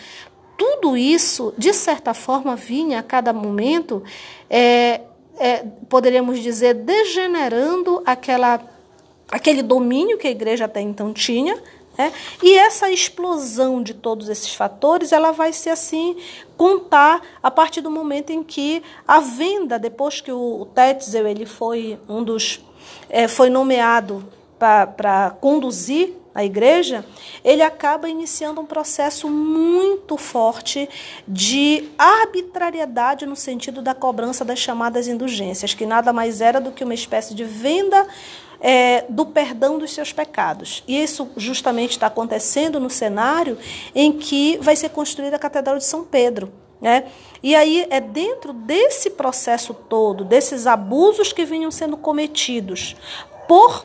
tudo 0.58 0.96
isso, 0.96 1.54
de 1.56 1.72
certa 1.72 2.12
forma, 2.12 2.56
vinha 2.56 2.98
a 2.98 3.02
cada 3.02 3.32
momento, 3.32 4.02
é, 4.50 5.02
é, 5.38 5.64
poderíamos 5.88 6.40
dizer, 6.40 6.74
degenerando 6.74 8.02
aquela, 8.04 8.60
aquele 9.30 9.62
domínio 9.62 10.18
que 10.18 10.26
a 10.26 10.30
igreja 10.30 10.64
até 10.64 10.80
então 10.80 11.12
tinha, 11.14 11.56
né? 11.96 12.12
E 12.42 12.56
essa 12.56 12.90
explosão 12.90 13.82
de 13.82 13.94
todos 13.94 14.28
esses 14.28 14.54
fatores, 14.54 15.12
ela 15.12 15.32
vai 15.32 15.52
se 15.52 15.70
assim 15.70 16.16
contar 16.56 17.20
a 17.42 17.50
partir 17.50 17.80
do 17.80 17.90
momento 17.90 18.30
em 18.30 18.42
que 18.42 18.82
a 19.06 19.20
venda, 19.20 19.78
depois 19.78 20.20
que 20.20 20.30
o 20.30 20.66
Tetzel 20.74 21.26
ele 21.26 21.46
foi 21.46 21.98
um 22.08 22.22
dos 22.22 22.60
é, 23.10 23.26
foi 23.26 23.50
nomeado 23.50 24.24
para 24.58 25.36
conduzir 25.40 26.14
a 26.34 26.44
igreja, 26.44 27.04
ele 27.44 27.62
acaba 27.62 28.08
iniciando 28.08 28.60
um 28.60 28.64
processo 28.64 29.28
muito 29.28 30.16
forte 30.16 30.88
de 31.26 31.88
arbitrariedade 31.98 33.26
no 33.26 33.34
sentido 33.34 33.82
da 33.82 33.92
cobrança 33.92 34.44
das 34.44 34.60
chamadas 34.60 35.08
indulgências, 35.08 35.74
que 35.74 35.84
nada 35.84 36.12
mais 36.12 36.40
era 36.40 36.60
do 36.60 36.70
que 36.70 36.84
uma 36.84 36.94
espécie 36.94 37.34
de 37.34 37.42
venda 37.42 38.06
é, 38.60 39.04
do 39.08 39.26
perdão 39.26 39.78
dos 39.78 39.92
seus 39.92 40.12
pecados. 40.12 40.84
E 40.86 41.02
isso 41.02 41.28
justamente 41.36 41.90
está 41.90 42.06
acontecendo 42.06 42.78
no 42.78 42.88
cenário 42.88 43.58
em 43.92 44.12
que 44.12 44.58
vai 44.58 44.76
ser 44.76 44.90
construída 44.90 45.34
a 45.34 45.40
Catedral 45.40 45.78
de 45.78 45.84
São 45.84 46.04
Pedro. 46.04 46.52
Né? 46.80 47.10
E 47.42 47.56
aí 47.56 47.84
é 47.90 48.00
dentro 48.00 48.52
desse 48.52 49.10
processo 49.10 49.74
todo, 49.74 50.24
desses 50.24 50.68
abusos 50.68 51.32
que 51.32 51.44
vinham 51.44 51.72
sendo 51.72 51.96
cometidos 51.96 52.94
por 53.48 53.84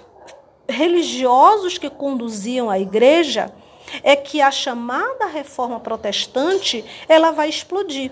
religiosos 0.67 1.77
que 1.77 1.89
conduziam 1.89 2.70
a 2.70 2.79
igreja 2.79 3.53
é 4.01 4.15
que 4.15 4.41
a 4.41 4.50
chamada 4.50 5.25
reforma 5.25 5.79
protestante 5.79 6.84
ela 7.08 7.32
vai 7.32 7.50
explodir. 7.50 8.12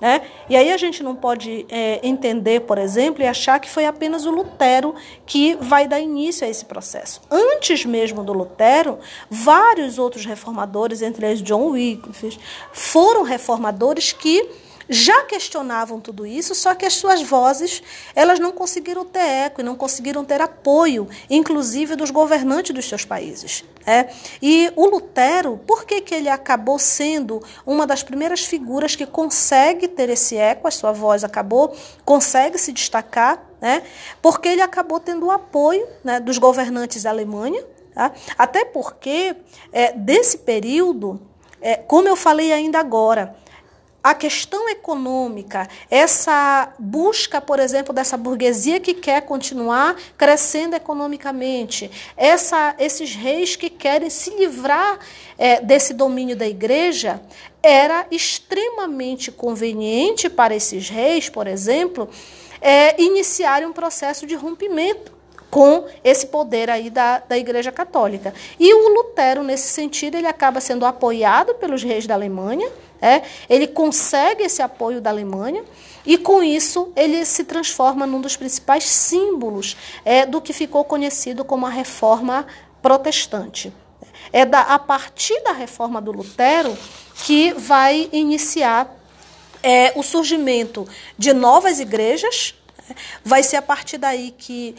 Né? 0.00 0.20
E 0.48 0.54
aí 0.54 0.70
a 0.70 0.76
gente 0.76 1.02
não 1.02 1.16
pode 1.16 1.64
é, 1.70 2.00
entender, 2.06 2.60
por 2.60 2.76
exemplo, 2.76 3.22
e 3.22 3.26
achar 3.26 3.58
que 3.58 3.68
foi 3.68 3.86
apenas 3.86 4.26
o 4.26 4.30
Lutero 4.30 4.94
que 5.24 5.54
vai 5.54 5.88
dar 5.88 5.98
início 6.00 6.46
a 6.46 6.50
esse 6.50 6.66
processo. 6.66 7.22
Antes 7.30 7.86
mesmo 7.86 8.22
do 8.22 8.34
Lutero, 8.34 8.98
vários 9.30 9.98
outros 9.98 10.26
reformadores, 10.26 11.00
entre 11.00 11.26
eles 11.26 11.42
John 11.42 11.70
Wycliffe, 11.70 12.38
foram 12.72 13.22
reformadores 13.22 14.12
que 14.12 14.46
já 14.88 15.22
questionavam 15.24 16.00
tudo 16.00 16.26
isso, 16.26 16.54
só 16.54 16.74
que 16.74 16.86
as 16.86 16.94
suas 16.94 17.22
vozes 17.22 17.82
elas 18.14 18.38
não 18.38 18.52
conseguiram 18.52 19.04
ter 19.04 19.18
eco 19.18 19.60
e 19.60 19.64
não 19.64 19.74
conseguiram 19.74 20.24
ter 20.24 20.40
apoio, 20.40 21.08
inclusive 21.28 21.96
dos 21.96 22.10
governantes 22.10 22.74
dos 22.74 22.88
seus 22.88 23.04
países. 23.04 23.64
É. 23.86 24.08
E 24.42 24.72
o 24.74 24.86
Lutero, 24.86 25.60
por 25.66 25.84
que, 25.84 26.00
que 26.00 26.14
ele 26.14 26.28
acabou 26.28 26.78
sendo 26.78 27.40
uma 27.64 27.86
das 27.86 28.02
primeiras 28.02 28.44
figuras 28.44 28.96
que 28.96 29.06
consegue 29.06 29.86
ter 29.86 30.08
esse 30.10 30.36
eco, 30.36 30.66
a 30.66 30.72
sua 30.72 30.90
voz 30.92 31.22
acabou, 31.22 31.74
consegue 32.04 32.58
se 32.58 32.72
destacar, 32.72 33.44
né? 33.60 33.82
porque 34.20 34.48
ele 34.48 34.62
acabou 34.62 34.98
tendo 34.98 35.26
o 35.26 35.30
apoio 35.30 35.86
né, 36.02 36.18
dos 36.18 36.36
governantes 36.38 37.04
da 37.04 37.10
Alemanha, 37.10 37.62
tá? 37.94 38.12
até 38.36 38.64
porque 38.64 39.36
é, 39.72 39.92
desse 39.92 40.38
período, 40.38 41.20
é, 41.60 41.76
como 41.76 42.08
eu 42.08 42.16
falei 42.16 42.52
ainda 42.52 42.80
agora, 42.80 43.36
a 44.06 44.14
questão 44.14 44.68
econômica, 44.68 45.68
essa 45.90 46.72
busca, 46.78 47.40
por 47.40 47.58
exemplo, 47.58 47.92
dessa 47.92 48.16
burguesia 48.16 48.78
que 48.78 48.94
quer 48.94 49.22
continuar 49.22 49.96
crescendo 50.16 50.76
economicamente, 50.76 51.90
essa, 52.16 52.76
esses 52.78 53.16
reis 53.16 53.56
que 53.56 53.68
querem 53.68 54.08
se 54.08 54.30
livrar 54.30 55.00
é, 55.36 55.60
desse 55.60 55.92
domínio 55.92 56.36
da 56.36 56.46
igreja, 56.46 57.20
era 57.60 58.06
extremamente 58.08 59.32
conveniente 59.32 60.30
para 60.30 60.54
esses 60.54 60.88
reis, 60.88 61.28
por 61.28 61.48
exemplo, 61.48 62.08
é, 62.60 63.02
iniciarem 63.02 63.66
um 63.66 63.72
processo 63.72 64.24
de 64.24 64.36
rompimento 64.36 65.16
com 65.50 65.84
esse 66.04 66.26
poder 66.28 66.70
aí 66.70 66.90
da, 66.90 67.18
da 67.18 67.36
Igreja 67.36 67.72
Católica. 67.72 68.32
E 68.56 68.72
o 68.72 68.88
Lutero, 68.88 69.42
nesse 69.42 69.66
sentido, 69.66 70.16
ele 70.16 70.28
acaba 70.28 70.60
sendo 70.60 70.86
apoiado 70.86 71.54
pelos 71.54 71.82
reis 71.82 72.06
da 72.06 72.14
Alemanha, 72.14 72.70
é, 73.00 73.22
ele 73.48 73.66
consegue 73.66 74.42
esse 74.42 74.62
apoio 74.62 75.00
da 75.00 75.10
Alemanha 75.10 75.64
e, 76.04 76.16
com 76.16 76.42
isso, 76.42 76.92
ele 76.94 77.24
se 77.24 77.44
transforma 77.44 78.06
num 78.06 78.20
dos 78.20 78.36
principais 78.36 78.84
símbolos 78.84 79.76
é, 80.04 80.24
do 80.24 80.40
que 80.40 80.52
ficou 80.52 80.84
conhecido 80.84 81.44
como 81.44 81.66
a 81.66 81.70
Reforma 81.70 82.46
Protestante. 82.80 83.72
É 84.32 84.44
da, 84.44 84.60
a 84.60 84.78
partir 84.78 85.40
da 85.42 85.52
reforma 85.52 86.00
do 86.00 86.12
Lutero 86.12 86.76
que 87.24 87.52
vai 87.52 88.08
iniciar 88.12 88.94
é, 89.62 89.92
o 89.96 90.02
surgimento 90.02 90.86
de 91.18 91.32
novas 91.32 91.80
igrejas. 91.80 92.54
Vai 93.24 93.42
ser 93.42 93.56
a 93.56 93.62
partir 93.62 93.98
daí 93.98 94.32
que, 94.36 94.76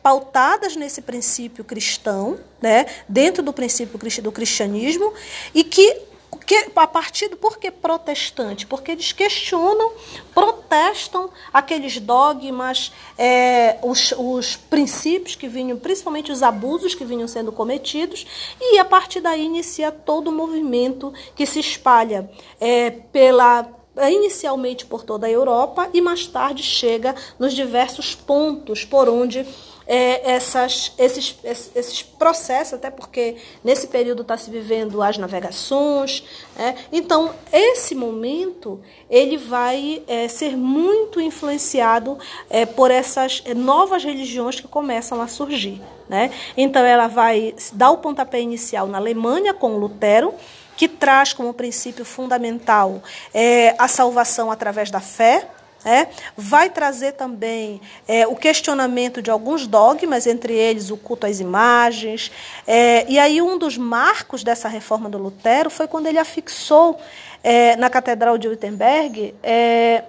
pautadas 0.00 0.76
nesse 0.76 1.02
princípio 1.02 1.64
cristão, 1.64 2.38
né, 2.62 2.86
dentro 3.08 3.42
do 3.42 3.52
princípio 3.52 3.98
do 4.22 4.30
cristianismo, 4.30 5.12
e 5.52 5.64
que 5.64 6.00
que, 6.36 6.70
a 6.74 6.86
partir 6.86 7.28
do 7.28 7.36
porquê 7.36 7.70
protestante? 7.70 8.66
Porque 8.66 8.92
eles 8.92 9.12
questionam, 9.12 9.92
protestam 10.34 11.30
aqueles 11.52 11.98
dogmas, 12.00 12.92
é, 13.18 13.78
os, 13.82 14.12
os 14.16 14.56
princípios 14.56 15.36
que 15.36 15.48
vinham, 15.48 15.78
principalmente 15.78 16.32
os 16.32 16.42
abusos 16.42 16.94
que 16.94 17.04
vinham 17.04 17.28
sendo 17.28 17.52
cometidos, 17.52 18.26
e 18.60 18.78
a 18.78 18.84
partir 18.84 19.20
daí 19.20 19.44
inicia 19.44 19.92
todo 19.92 20.28
o 20.28 20.32
movimento 20.32 21.12
que 21.34 21.46
se 21.46 21.60
espalha 21.60 22.30
é, 22.60 22.90
pela 22.90 23.68
inicialmente 24.10 24.84
por 24.84 25.04
toda 25.04 25.26
a 25.26 25.30
Europa 25.30 25.88
e 25.94 26.00
mais 26.00 26.26
tarde 26.26 26.62
chega 26.62 27.14
nos 27.38 27.54
diversos 27.54 28.14
pontos 28.14 28.84
por 28.84 29.08
onde 29.08 29.46
é, 29.86 30.32
essas, 30.32 30.92
esses, 30.98 31.36
esses 31.44 32.02
processos, 32.02 32.74
até 32.74 32.90
porque 32.90 33.36
nesse 33.62 33.86
período 33.86 34.22
está 34.22 34.36
se 34.36 34.50
vivendo 34.50 35.02
as 35.02 35.18
navegações. 35.18 36.24
É, 36.58 36.74
então, 36.92 37.34
esse 37.52 37.94
momento 37.94 38.80
ele 39.10 39.36
vai 39.36 40.02
é, 40.06 40.28
ser 40.28 40.56
muito 40.56 41.20
influenciado 41.20 42.18
é, 42.48 42.64
por 42.64 42.90
essas 42.90 43.42
novas 43.56 44.04
religiões 44.04 44.60
que 44.60 44.68
começam 44.68 45.20
a 45.20 45.28
surgir. 45.28 45.80
Né? 46.08 46.30
Então, 46.56 46.84
ela 46.84 47.06
vai 47.06 47.54
dar 47.72 47.90
o 47.90 47.98
pontapé 47.98 48.40
inicial 48.40 48.86
na 48.86 48.98
Alemanha 48.98 49.54
com 49.54 49.76
Lutero, 49.76 50.34
que 50.76 50.88
traz 50.88 51.32
como 51.32 51.54
princípio 51.54 52.04
fundamental 52.04 53.02
é, 53.32 53.74
a 53.78 53.88
salvação 53.88 54.50
através 54.50 54.90
da 54.90 55.00
fé. 55.00 55.48
É, 55.84 56.06
vai 56.36 56.70
trazer 56.70 57.12
também 57.12 57.80
é, 58.08 58.26
o 58.26 58.34
questionamento 58.34 59.20
de 59.20 59.30
alguns 59.30 59.66
dogmas, 59.66 60.26
entre 60.26 60.54
eles 60.54 60.90
o 60.90 60.96
culto 60.96 61.26
às 61.26 61.40
imagens. 61.40 62.30
É, 62.66 63.04
e 63.08 63.18
aí, 63.18 63.42
um 63.42 63.58
dos 63.58 63.76
marcos 63.76 64.42
dessa 64.42 64.68
reforma 64.68 65.08
do 65.08 65.18
Lutero 65.18 65.68
foi 65.68 65.86
quando 65.86 66.06
ele 66.06 66.18
afixou 66.18 66.98
é, 67.42 67.76
na 67.76 67.90
Catedral 67.90 68.38
de 68.38 68.48
Wittenberg 68.48 69.34
é, 69.42 70.04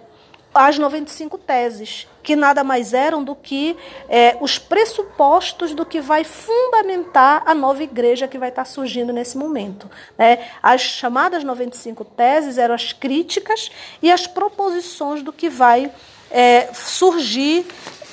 as 0.55 0.79
95 0.79 1.37
teses, 1.37 2.07
que 2.23 2.35
nada 2.35 2.63
mais 2.63 2.93
eram 2.93 3.23
do 3.23 3.35
que 3.35 3.75
é, 4.07 4.37
os 4.39 4.57
pressupostos 4.57 5.73
do 5.73 5.85
que 5.85 5.99
vai 5.99 6.23
fundamentar 6.23 7.43
a 7.45 7.53
nova 7.53 7.83
igreja 7.83 8.27
que 8.27 8.37
vai 8.37 8.49
estar 8.49 8.65
surgindo 8.65 9.11
nesse 9.11 9.37
momento. 9.37 9.91
Né? 10.17 10.47
As 10.63 10.81
chamadas 10.81 11.43
95 11.43 12.05
teses 12.05 12.57
eram 12.57 12.73
as 12.73 12.93
críticas 12.93 13.69
e 14.01 14.11
as 14.11 14.25
proposições 14.25 15.21
do 15.21 15.33
que 15.33 15.49
vai 15.49 15.91
é, 16.31 16.69
surgir, 16.73 17.65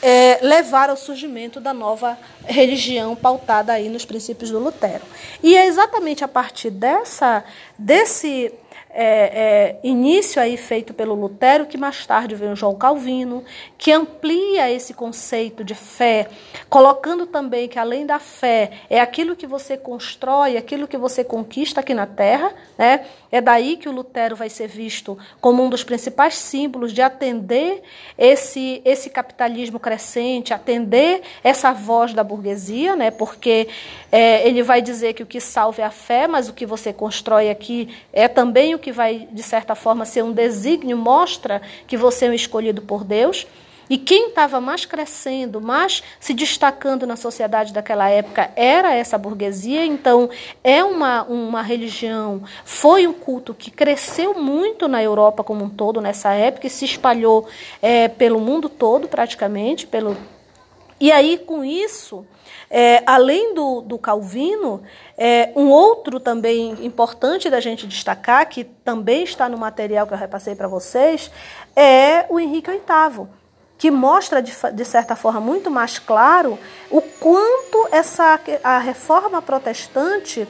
é, 0.03 0.41
levar 0.43 0.91
ao 0.91 0.97
surgimento 0.97 1.61
da 1.61 1.73
nova 1.73 2.19
religião 2.45 3.15
pautada 3.15 3.73
aí 3.73 3.89
nos 3.89 4.05
princípios 4.05 4.51
do 4.51 4.59
Lutero. 4.59 5.05
E 5.43 5.57
é 5.57 5.67
exatamente 5.67 6.25
a 6.25 6.29
partir 6.29 6.71
dessa, 6.71 7.45
desse 7.79 8.53
é, 8.95 9.05
é, 9.05 9.79
início 9.83 10.41
aí 10.41 10.57
feito 10.57 10.93
pelo 10.93 11.15
Lutero, 11.15 11.67
que 11.67 11.79
mais 11.79 12.07
tarde 12.07 12.35
veio 12.35 12.55
João 12.55 12.75
Calvino, 12.75 13.43
que 13.79 13.91
amplia 13.91 14.71
esse 14.71 14.93
conceito 14.93 15.65
de 15.65 15.75
fé, 15.75 16.29
colocando 16.69 17.27
também 17.27 17.69
que 17.69 17.79
além 17.79 18.05
da 18.05 18.19
fé 18.19 18.71
é 18.91 19.01
aquilo 19.01 19.35
que 19.35 19.47
você 19.47 19.77
constrói, 19.77 20.57
aquilo 20.57 20.87
que 20.87 20.99
você 20.99 21.25
conquista 21.25 21.81
aqui 21.81 21.95
na 21.95 22.07
Terra, 22.07 22.53
né? 22.77 23.07
É 23.33 23.41
daí 23.41 23.79
que 23.79 23.89
o 23.89 23.93
Lutero 23.93 24.37
vai 24.37 24.51
ser 24.51 24.69
visto 24.69 25.17
como 25.41 25.65
um 25.65 25.71
dos 25.71 25.83
principais 25.83 26.35
símbolos 26.35 26.93
de 26.93 27.01
atender 27.01 27.83
esse, 28.19 28.83
esse 28.85 29.09
capitalismo 29.09 29.81
crescente, 29.81 30.53
atender 30.53 31.23
essa 31.43 31.73
voz 31.73 32.13
da 32.13 32.23
burguesia, 32.23 32.95
né? 32.95 33.11
porque 33.11 33.69
é, 34.13 34.47
ele 34.47 34.63
vai 34.63 34.83
dizer 34.83 35.15
que 35.15 35.23
o 35.23 35.27
que 35.27 35.41
salva 35.41 35.81
é 35.81 35.85
a 35.87 35.91
fé, 35.91 36.27
mas 36.27 36.51
o 36.51 36.53
que 36.53 36.67
você 36.67 36.93
constrói 36.93 37.49
aqui 37.49 37.89
é 38.13 38.29
também 38.29 38.75
o 38.75 38.79
que 38.79 38.93
vai, 38.93 39.27
de 39.33 39.43
certa 39.43 39.75
forma, 39.75 40.05
ser 40.05 40.23
um 40.23 40.33
desígnio, 40.33 40.99
mostra 40.99 41.63
que 41.87 41.97
você 41.97 42.27
é 42.27 42.29
um 42.29 42.35
escolhido 42.35 42.83
por 42.83 43.03
Deus. 43.03 43.47
E 43.93 43.99
quem 43.99 44.29
estava 44.29 44.59
mais 44.59 44.87
crescendo, 44.87 45.61
mais 45.61 46.03
se 46.19 46.33
destacando 46.33 47.07
na 47.07 47.15
sociedade 47.15 47.75
daquela 47.75 48.09
época 48.09 48.51
era 48.57 48.95
essa 48.95 49.19
burguesia. 49.19 49.85
Então, 49.85 50.31
é 50.65 50.83
uma, 50.83 51.25
uma 51.25 51.61
religião, 51.61 52.43
foi 52.65 53.07
um 53.07 53.13
culto 53.13 53.53
que 53.53 53.71
cresceu 53.71 54.33
muito 54.33 54.89
na 54.89 55.03
Europa 55.03 55.45
como 55.45 55.67
um 55.67 55.69
todo 55.69 56.01
nessa 56.01 56.33
época 56.33 56.67
e 56.67 56.71
se 56.71 56.87
espalhou 56.87 57.47
é, 57.83 58.09
pelo 58.09 58.41
mundo 58.41 58.71
todo, 58.71 59.09
praticamente. 59.09 59.87
Pelo... 59.87 60.17
E 60.99 61.13
aí, 61.13 61.37
com 61.37 61.63
isso, 61.63 62.25
é, 62.71 63.03
além 63.05 63.53
do, 63.53 63.83
do 63.83 63.99
Calvino, 63.99 64.83
é, 65.19 65.53
um 65.55 65.69
outro 65.69 66.19
também 66.19 66.79
importante 66.83 67.51
da 67.51 67.61
gente 67.61 67.87
destacar, 67.87 68.49
que 68.49 68.65
também 68.65 69.23
está 69.23 69.51
no 69.51 69.59
material 69.59 70.07
que 70.07 70.15
eu 70.15 70.19
repassei 70.19 70.55
para 70.55 70.67
vocês, 70.67 71.31
é 71.77 72.25
o 72.31 72.41
Henrique 72.41 72.71
VIII 72.71 73.42
que 73.83 73.91
mostra 73.91 74.41
de, 74.41 74.53
de, 74.75 74.85
certa 74.85 75.17
forma 75.17 75.41
muito 75.41 75.69
mais 75.69 75.99
claro 75.99 76.57
o 76.89 77.01
quanto 77.01 77.89
essa 77.91 78.39
a 78.63 78.79
reforma 78.79 79.43
protestante 79.43 80.47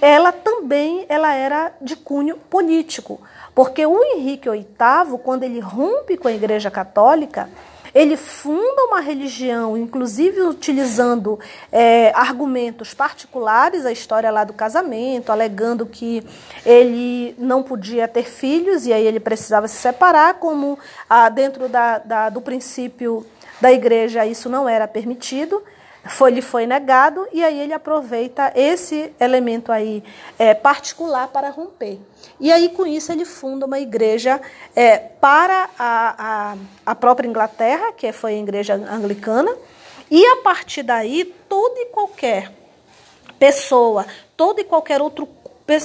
ela 0.00 0.32
também 0.32 1.04
ela 1.06 1.34
era 1.34 1.74
de 1.78 1.94
cunho 1.94 2.38
político, 2.38 3.20
porque 3.54 3.84
o 3.84 4.02
Henrique 4.02 4.48
VIII, 4.48 5.18
quando 5.22 5.42
ele 5.42 5.60
rompe 5.60 6.16
com 6.16 6.26
a 6.26 6.32
Igreja 6.32 6.70
Católica, 6.70 7.50
ele 7.94 8.16
funda 8.16 8.84
uma 8.84 9.00
religião, 9.00 9.76
inclusive 9.76 10.40
utilizando 10.42 11.38
é, 11.70 12.12
argumentos 12.14 12.94
particulares, 12.94 13.84
a 13.84 13.92
história 13.92 14.30
lá 14.30 14.44
do 14.44 14.52
casamento, 14.52 15.30
alegando 15.30 15.86
que 15.86 16.24
ele 16.64 17.34
não 17.38 17.62
podia 17.62 18.06
ter 18.06 18.24
filhos 18.24 18.86
e 18.86 18.92
aí 18.92 19.06
ele 19.06 19.20
precisava 19.20 19.68
se 19.68 19.76
separar, 19.76 20.34
como 20.34 20.78
ah, 21.08 21.28
dentro 21.28 21.68
da, 21.68 21.98
da, 21.98 22.28
do 22.28 22.40
princípio 22.40 23.26
da 23.60 23.72
igreja 23.72 24.24
isso 24.24 24.48
não 24.48 24.68
era 24.68 24.88
permitido 24.88 25.62
foi, 26.04 26.30
lhe 26.30 26.42
foi 26.42 26.66
negado 26.66 27.26
e 27.32 27.44
aí 27.44 27.60
ele 27.60 27.72
aproveita 27.72 28.52
esse 28.54 29.12
elemento 29.20 29.70
aí 29.70 30.02
é, 30.38 30.54
particular 30.54 31.28
para 31.28 31.50
romper. 31.50 31.98
E 32.38 32.50
aí 32.50 32.70
com 32.70 32.86
isso 32.86 33.12
ele 33.12 33.24
funda 33.24 33.66
uma 33.66 33.78
igreja 33.78 34.40
é, 34.74 34.98
para 34.98 35.68
a, 35.78 36.14
a, 36.18 36.56
a 36.86 36.94
própria 36.94 37.28
Inglaterra, 37.28 37.92
que 37.92 38.10
foi 38.12 38.34
a 38.34 38.38
igreja 38.38 38.74
anglicana, 38.74 39.54
e 40.10 40.24
a 40.24 40.36
partir 40.36 40.82
daí 40.82 41.24
toda 41.48 41.80
e 41.80 41.86
qualquer 41.86 42.50
pessoa, 43.38 44.06
todo 44.36 44.60
e 44.60 44.64
qualquer 44.64 45.00
outro 45.00 45.28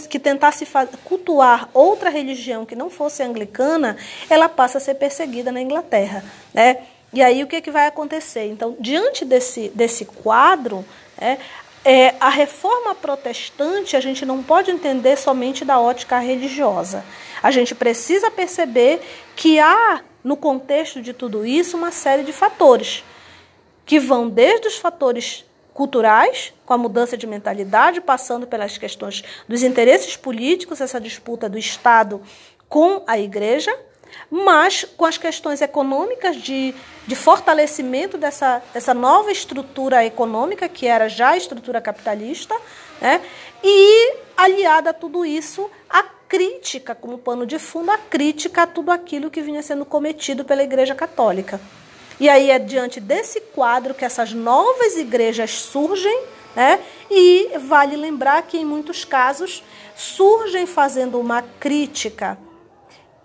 que 0.09 0.17
tentasse 0.17 0.67
cultuar 1.03 1.69
outra 1.71 2.09
religião 2.09 2.65
que 2.65 2.75
não 2.75 2.89
fosse 2.89 3.21
anglicana, 3.21 3.95
ela 4.27 4.49
passa 4.49 4.79
a 4.79 4.81
ser 4.81 4.95
perseguida 4.95 5.51
na 5.51 5.61
Inglaterra, 5.61 6.23
né? 6.51 6.77
E 7.15 7.21
aí 7.21 7.41
o 7.41 7.47
que, 7.47 7.61
que 7.61 7.71
vai 7.71 7.87
acontecer? 7.87 8.45
Então, 8.47 8.75
diante 8.77 9.23
desse, 9.23 9.69
desse 9.69 10.03
quadro, 10.03 10.83
é, 11.17 11.37
é, 11.85 12.13
a 12.19 12.27
reforma 12.27 12.93
protestante 12.93 13.95
a 13.95 14.01
gente 14.01 14.25
não 14.25 14.43
pode 14.43 14.69
entender 14.69 15.15
somente 15.15 15.63
da 15.63 15.79
ótica 15.79 16.19
religiosa. 16.19 17.05
A 17.41 17.51
gente 17.51 17.73
precisa 17.73 18.29
perceber 18.29 18.99
que 19.33 19.57
há, 19.61 20.01
no 20.21 20.35
contexto 20.35 21.01
de 21.01 21.13
tudo 21.13 21.45
isso, 21.45 21.77
uma 21.77 21.89
série 21.89 22.23
de 22.23 22.33
fatores 22.33 23.01
que 23.85 23.97
vão 23.97 24.27
desde 24.27 24.67
os 24.67 24.75
fatores 24.75 25.45
culturais, 25.73 26.53
com 26.65 26.73
a 26.73 26.77
mudança 26.77 27.15
de 27.15 27.25
mentalidade, 27.25 28.01
passando 28.01 28.45
pelas 28.45 28.77
questões 28.77 29.23
dos 29.47 29.63
interesses 29.63 30.17
políticos, 30.17 30.81
essa 30.81 30.99
disputa 30.99 31.47
do 31.47 31.57
Estado 31.57 32.21
com 32.67 33.03
a 33.07 33.17
igreja, 33.17 33.73
mas 34.29 34.85
com 34.97 35.05
as 35.05 35.17
questões 35.17 35.61
econômicas 35.61 36.37
de, 36.37 36.73
de 37.05 37.15
fortalecimento 37.15 38.17
dessa, 38.17 38.61
dessa 38.73 38.93
nova 38.93 39.31
estrutura 39.31 40.05
econômica, 40.05 40.67
que 40.67 40.87
era 40.87 41.07
já 41.07 41.29
a 41.29 41.37
estrutura 41.37 41.81
capitalista, 41.81 42.55
né? 43.01 43.21
e 43.63 44.13
aliada 44.35 44.89
a 44.89 44.93
tudo 44.93 45.25
isso, 45.25 45.69
a 45.89 46.03
crítica, 46.27 46.95
como 46.95 47.17
pano 47.17 47.45
de 47.45 47.59
fundo, 47.59 47.91
a 47.91 47.97
crítica 47.97 48.63
a 48.63 48.67
tudo 48.67 48.91
aquilo 48.91 49.29
que 49.29 49.41
vinha 49.41 49.61
sendo 49.61 49.85
cometido 49.85 50.43
pela 50.43 50.63
Igreja 50.63 50.95
Católica. 50.95 51.59
E 52.19 52.29
aí 52.29 52.49
é 52.49 52.57
diante 52.57 52.99
desse 52.99 53.41
quadro 53.41 53.93
que 53.93 54.05
essas 54.05 54.33
novas 54.33 54.95
igrejas 54.95 55.51
surgem, 55.51 56.23
né? 56.55 56.79
e 57.11 57.51
vale 57.59 57.95
lembrar 57.95 58.41
que, 58.43 58.57
em 58.57 58.65
muitos 58.65 59.03
casos, 59.03 59.63
surgem 59.95 60.65
fazendo 60.65 61.19
uma 61.19 61.41
crítica 61.59 62.37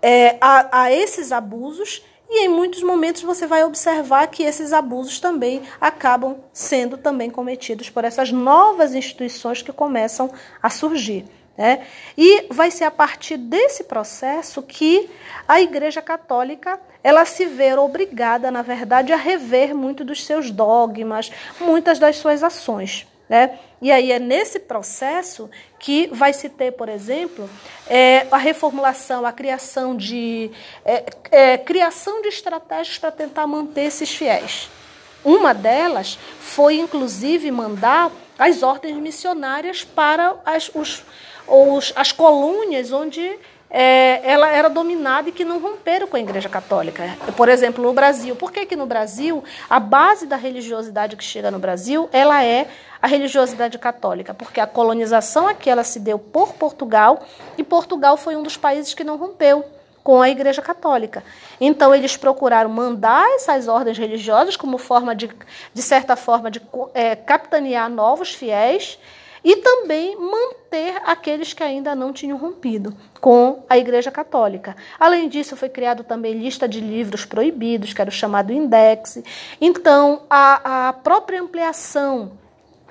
é, 0.01 0.37
a, 0.41 0.83
a 0.83 0.91
esses 0.91 1.31
abusos 1.31 2.03
e 2.29 2.45
em 2.45 2.47
muitos 2.47 2.81
momentos 2.81 3.21
você 3.21 3.45
vai 3.45 3.63
observar 3.65 4.27
que 4.27 4.41
esses 4.43 4.71
abusos 4.71 5.19
também 5.19 5.63
acabam 5.81 6.37
sendo 6.53 6.97
também 6.97 7.29
cometidos 7.29 7.89
por 7.89 8.05
essas 8.05 8.31
novas 8.31 8.95
instituições 8.95 9.61
que 9.61 9.73
começam 9.73 10.31
a 10.63 10.69
surgir. 10.69 11.25
Né? 11.57 11.85
E 12.17 12.47
vai 12.49 12.71
ser 12.71 12.85
a 12.85 12.91
partir 12.91 13.35
desse 13.35 13.83
processo 13.83 14.63
que 14.63 15.09
a 15.45 15.59
Igreja 15.59 16.01
Católica 16.01 16.79
ela 17.03 17.25
se 17.25 17.45
vê 17.45 17.73
obrigada, 17.73 18.49
na 18.49 18.61
verdade, 18.61 19.11
a 19.11 19.17
rever 19.17 19.75
muito 19.75 20.05
dos 20.05 20.23
seus 20.23 20.49
dogmas, 20.49 21.31
muitas 21.59 21.99
das 21.99 22.15
suas 22.15 22.43
ações. 22.43 23.05
Né? 23.31 23.57
E 23.81 23.89
aí 23.89 24.11
é 24.11 24.19
nesse 24.19 24.59
processo 24.59 25.49
que 25.79 26.07
vai 26.07 26.33
se 26.33 26.49
ter, 26.49 26.73
por 26.73 26.89
exemplo, 26.89 27.49
é, 27.87 28.27
a 28.29 28.35
reformulação, 28.35 29.25
a 29.25 29.31
criação 29.31 29.95
de 29.95 30.51
é, 30.83 31.05
é, 31.31 31.57
criação 31.57 32.21
de 32.21 32.27
estratégias 32.27 32.97
para 32.97 33.09
tentar 33.09 33.47
manter 33.47 33.83
esses 33.83 34.13
fiéis. 34.13 34.69
Uma 35.23 35.53
delas 35.53 36.19
foi, 36.41 36.75
inclusive, 36.75 37.49
mandar 37.51 38.11
as 38.37 38.63
ordens 38.63 38.97
missionárias 38.97 39.81
para 39.81 40.35
as, 40.43 40.69
os, 40.75 41.01
os, 41.47 41.93
as 41.95 42.11
colônias 42.11 42.91
onde 42.91 43.39
é, 43.71 44.19
ela 44.29 44.49
era 44.49 44.69
dominada 44.69 45.29
e 45.29 45.31
que 45.31 45.45
não 45.45 45.59
romperam 45.59 46.05
com 46.05 46.17
a 46.17 46.19
Igreja 46.19 46.49
Católica. 46.49 47.17
Por 47.37 47.47
exemplo, 47.47 47.81
no 47.81 47.93
Brasil. 47.93 48.35
Por 48.35 48.51
que, 48.51 48.65
que 48.65 48.75
no 48.75 48.85
Brasil 48.85 49.43
a 49.69 49.79
base 49.79 50.27
da 50.27 50.35
religiosidade 50.35 51.15
que 51.15 51.23
chega 51.23 51.49
no 51.49 51.57
Brasil 51.57 52.09
ela 52.11 52.43
é 52.43 52.67
a 53.01 53.07
religiosidade 53.07 53.79
católica? 53.79 54.33
Porque 54.33 54.59
a 54.59 54.67
colonização 54.67 55.47
aqui 55.47 55.69
ela 55.69 55.85
se 55.85 55.99
deu 55.99 56.19
por 56.19 56.53
Portugal 56.53 57.25
e 57.57 57.63
Portugal 57.63 58.17
foi 58.17 58.35
um 58.35 58.43
dos 58.43 58.57
países 58.57 58.93
que 58.93 59.05
não 59.05 59.15
rompeu 59.15 59.63
com 60.03 60.21
a 60.21 60.29
Igreja 60.29 60.61
Católica. 60.61 61.23
Então, 61.59 61.93
eles 61.93 62.17
procuraram 62.17 62.69
mandar 62.71 63.23
essas 63.35 63.67
ordens 63.67 63.99
religiosas 63.99 64.55
como 64.55 64.79
forma 64.79 65.15
de, 65.15 65.29
de 65.73 65.81
certa 65.81 66.15
forma, 66.15 66.49
de 66.49 66.59
é, 66.93 67.15
capitanear 67.15 67.87
novos 67.87 68.33
fiéis 68.33 68.97
e 69.43 69.57
também 69.57 70.15
manter 70.17 71.01
aqueles 71.05 71.53
que 71.53 71.63
ainda 71.63 71.95
não 71.95 72.13
tinham 72.13 72.37
rompido 72.37 72.95
com 73.19 73.63
a 73.69 73.77
Igreja 73.77 74.11
Católica. 74.11 74.75
Além 74.99 75.27
disso, 75.27 75.55
foi 75.55 75.69
criado 75.69 76.03
também 76.03 76.33
lista 76.33 76.67
de 76.67 76.79
livros 76.79 77.25
proibidos, 77.25 77.93
que 77.93 78.01
era 78.01 78.09
o 78.09 78.13
chamado 78.13 78.53
Index. 78.53 79.21
Então, 79.59 80.23
a, 80.29 80.89
a 80.89 80.93
própria 80.93 81.41
ampliação 81.41 82.39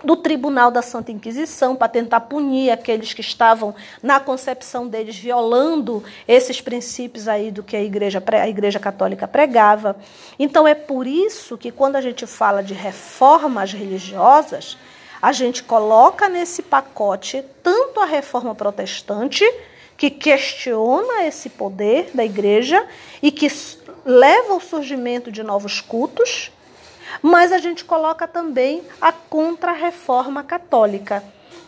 do 0.02 0.16
Tribunal 0.16 0.70
da 0.70 0.82
Santa 0.82 1.12
Inquisição 1.12 1.76
para 1.76 1.88
tentar 1.88 2.20
punir 2.20 2.70
aqueles 2.70 3.12
que 3.12 3.20
estavam 3.20 3.74
na 4.02 4.18
concepção 4.18 4.88
deles 4.88 5.16
violando 5.16 6.02
esses 6.26 6.60
princípios 6.60 7.28
aí 7.28 7.50
do 7.50 7.62
que 7.62 7.76
a 7.76 7.82
igreja 7.82 8.22
a 8.26 8.48
igreja 8.48 8.78
católica 8.78 9.28
pregava. 9.28 9.96
Então 10.38 10.66
é 10.66 10.74
por 10.74 11.06
isso 11.06 11.58
que 11.58 11.70
quando 11.70 11.96
a 11.96 12.00
gente 12.00 12.26
fala 12.26 12.62
de 12.62 12.74
reformas 12.74 13.72
religiosas, 13.72 14.78
a 15.20 15.32
gente 15.32 15.62
coloca 15.62 16.28
nesse 16.28 16.62
pacote 16.62 17.44
tanto 17.62 18.00
a 18.00 18.04
reforma 18.04 18.54
protestante, 18.54 19.44
que 19.96 20.08
questiona 20.08 21.24
esse 21.24 21.50
poder 21.50 22.10
da 22.14 22.24
igreja 22.24 22.86
e 23.22 23.30
que 23.30 23.48
leva 24.04 24.54
ao 24.54 24.60
surgimento 24.60 25.30
de 25.30 25.42
novos 25.42 25.80
cultos, 25.80 26.50
mas 27.20 27.52
a 27.52 27.58
gente 27.58 27.84
coloca 27.84 28.26
também 28.26 28.82
a 29.00 29.12
contra-reforma 29.12 30.42
católica, 30.42 31.22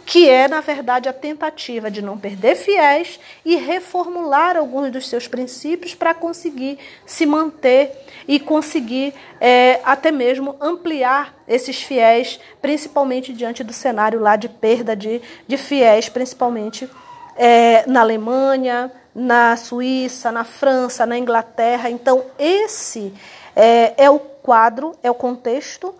que 0.05 0.29
é, 0.29 0.49
na 0.49 0.61
verdade, 0.61 1.09
a 1.09 1.13
tentativa 1.13 1.91
de 1.91 2.03
não 2.03 2.19
perder 2.19 2.57
fiéis 2.57 3.21
e 3.45 3.57
reformular 3.57 4.57
alguns 4.57 4.91
dos 4.91 5.09
seus 5.09 5.29
princípios 5.29 5.95
para 5.95 6.13
conseguir 6.13 6.79
se 7.07 7.25
manter 7.25 7.93
e 8.27 8.41
conseguir 8.41 9.15
é, 9.41 9.81
até 9.85 10.11
mesmo 10.11 10.57
ampliar 10.61 11.35
esses 11.47 11.83
fiéis, 11.83 12.41
principalmente 12.61 13.33
diante 13.33 13.63
do 13.63 13.73
cenário 13.73 14.21
lá 14.21 14.37
de 14.37 14.49
perda 14.49 14.97
de, 14.97 15.23
de 15.47 15.57
fiéis, 15.57 16.09
principalmente 16.09 16.89
é, 17.37 17.87
na 17.87 18.01
Alemanha, 18.01 18.91
na 19.15 19.57
Suíça, 19.57 20.33
na 20.33 20.45
França, 20.45 21.07
na 21.07 21.19
Inglaterra. 21.19 21.91
Então, 21.91 22.25
esse 22.39 23.15
é, 23.55 23.95
é 23.97 24.11
o 24.11 24.19
quadro, 24.19 24.97
é 25.03 25.11
o 25.11 25.15
contexto 25.15 25.95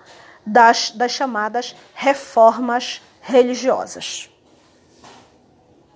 das, 0.45 0.91
das 0.91 1.13
chamadas 1.13 1.77
reformas 1.95 3.01
religiosas. 3.29 4.29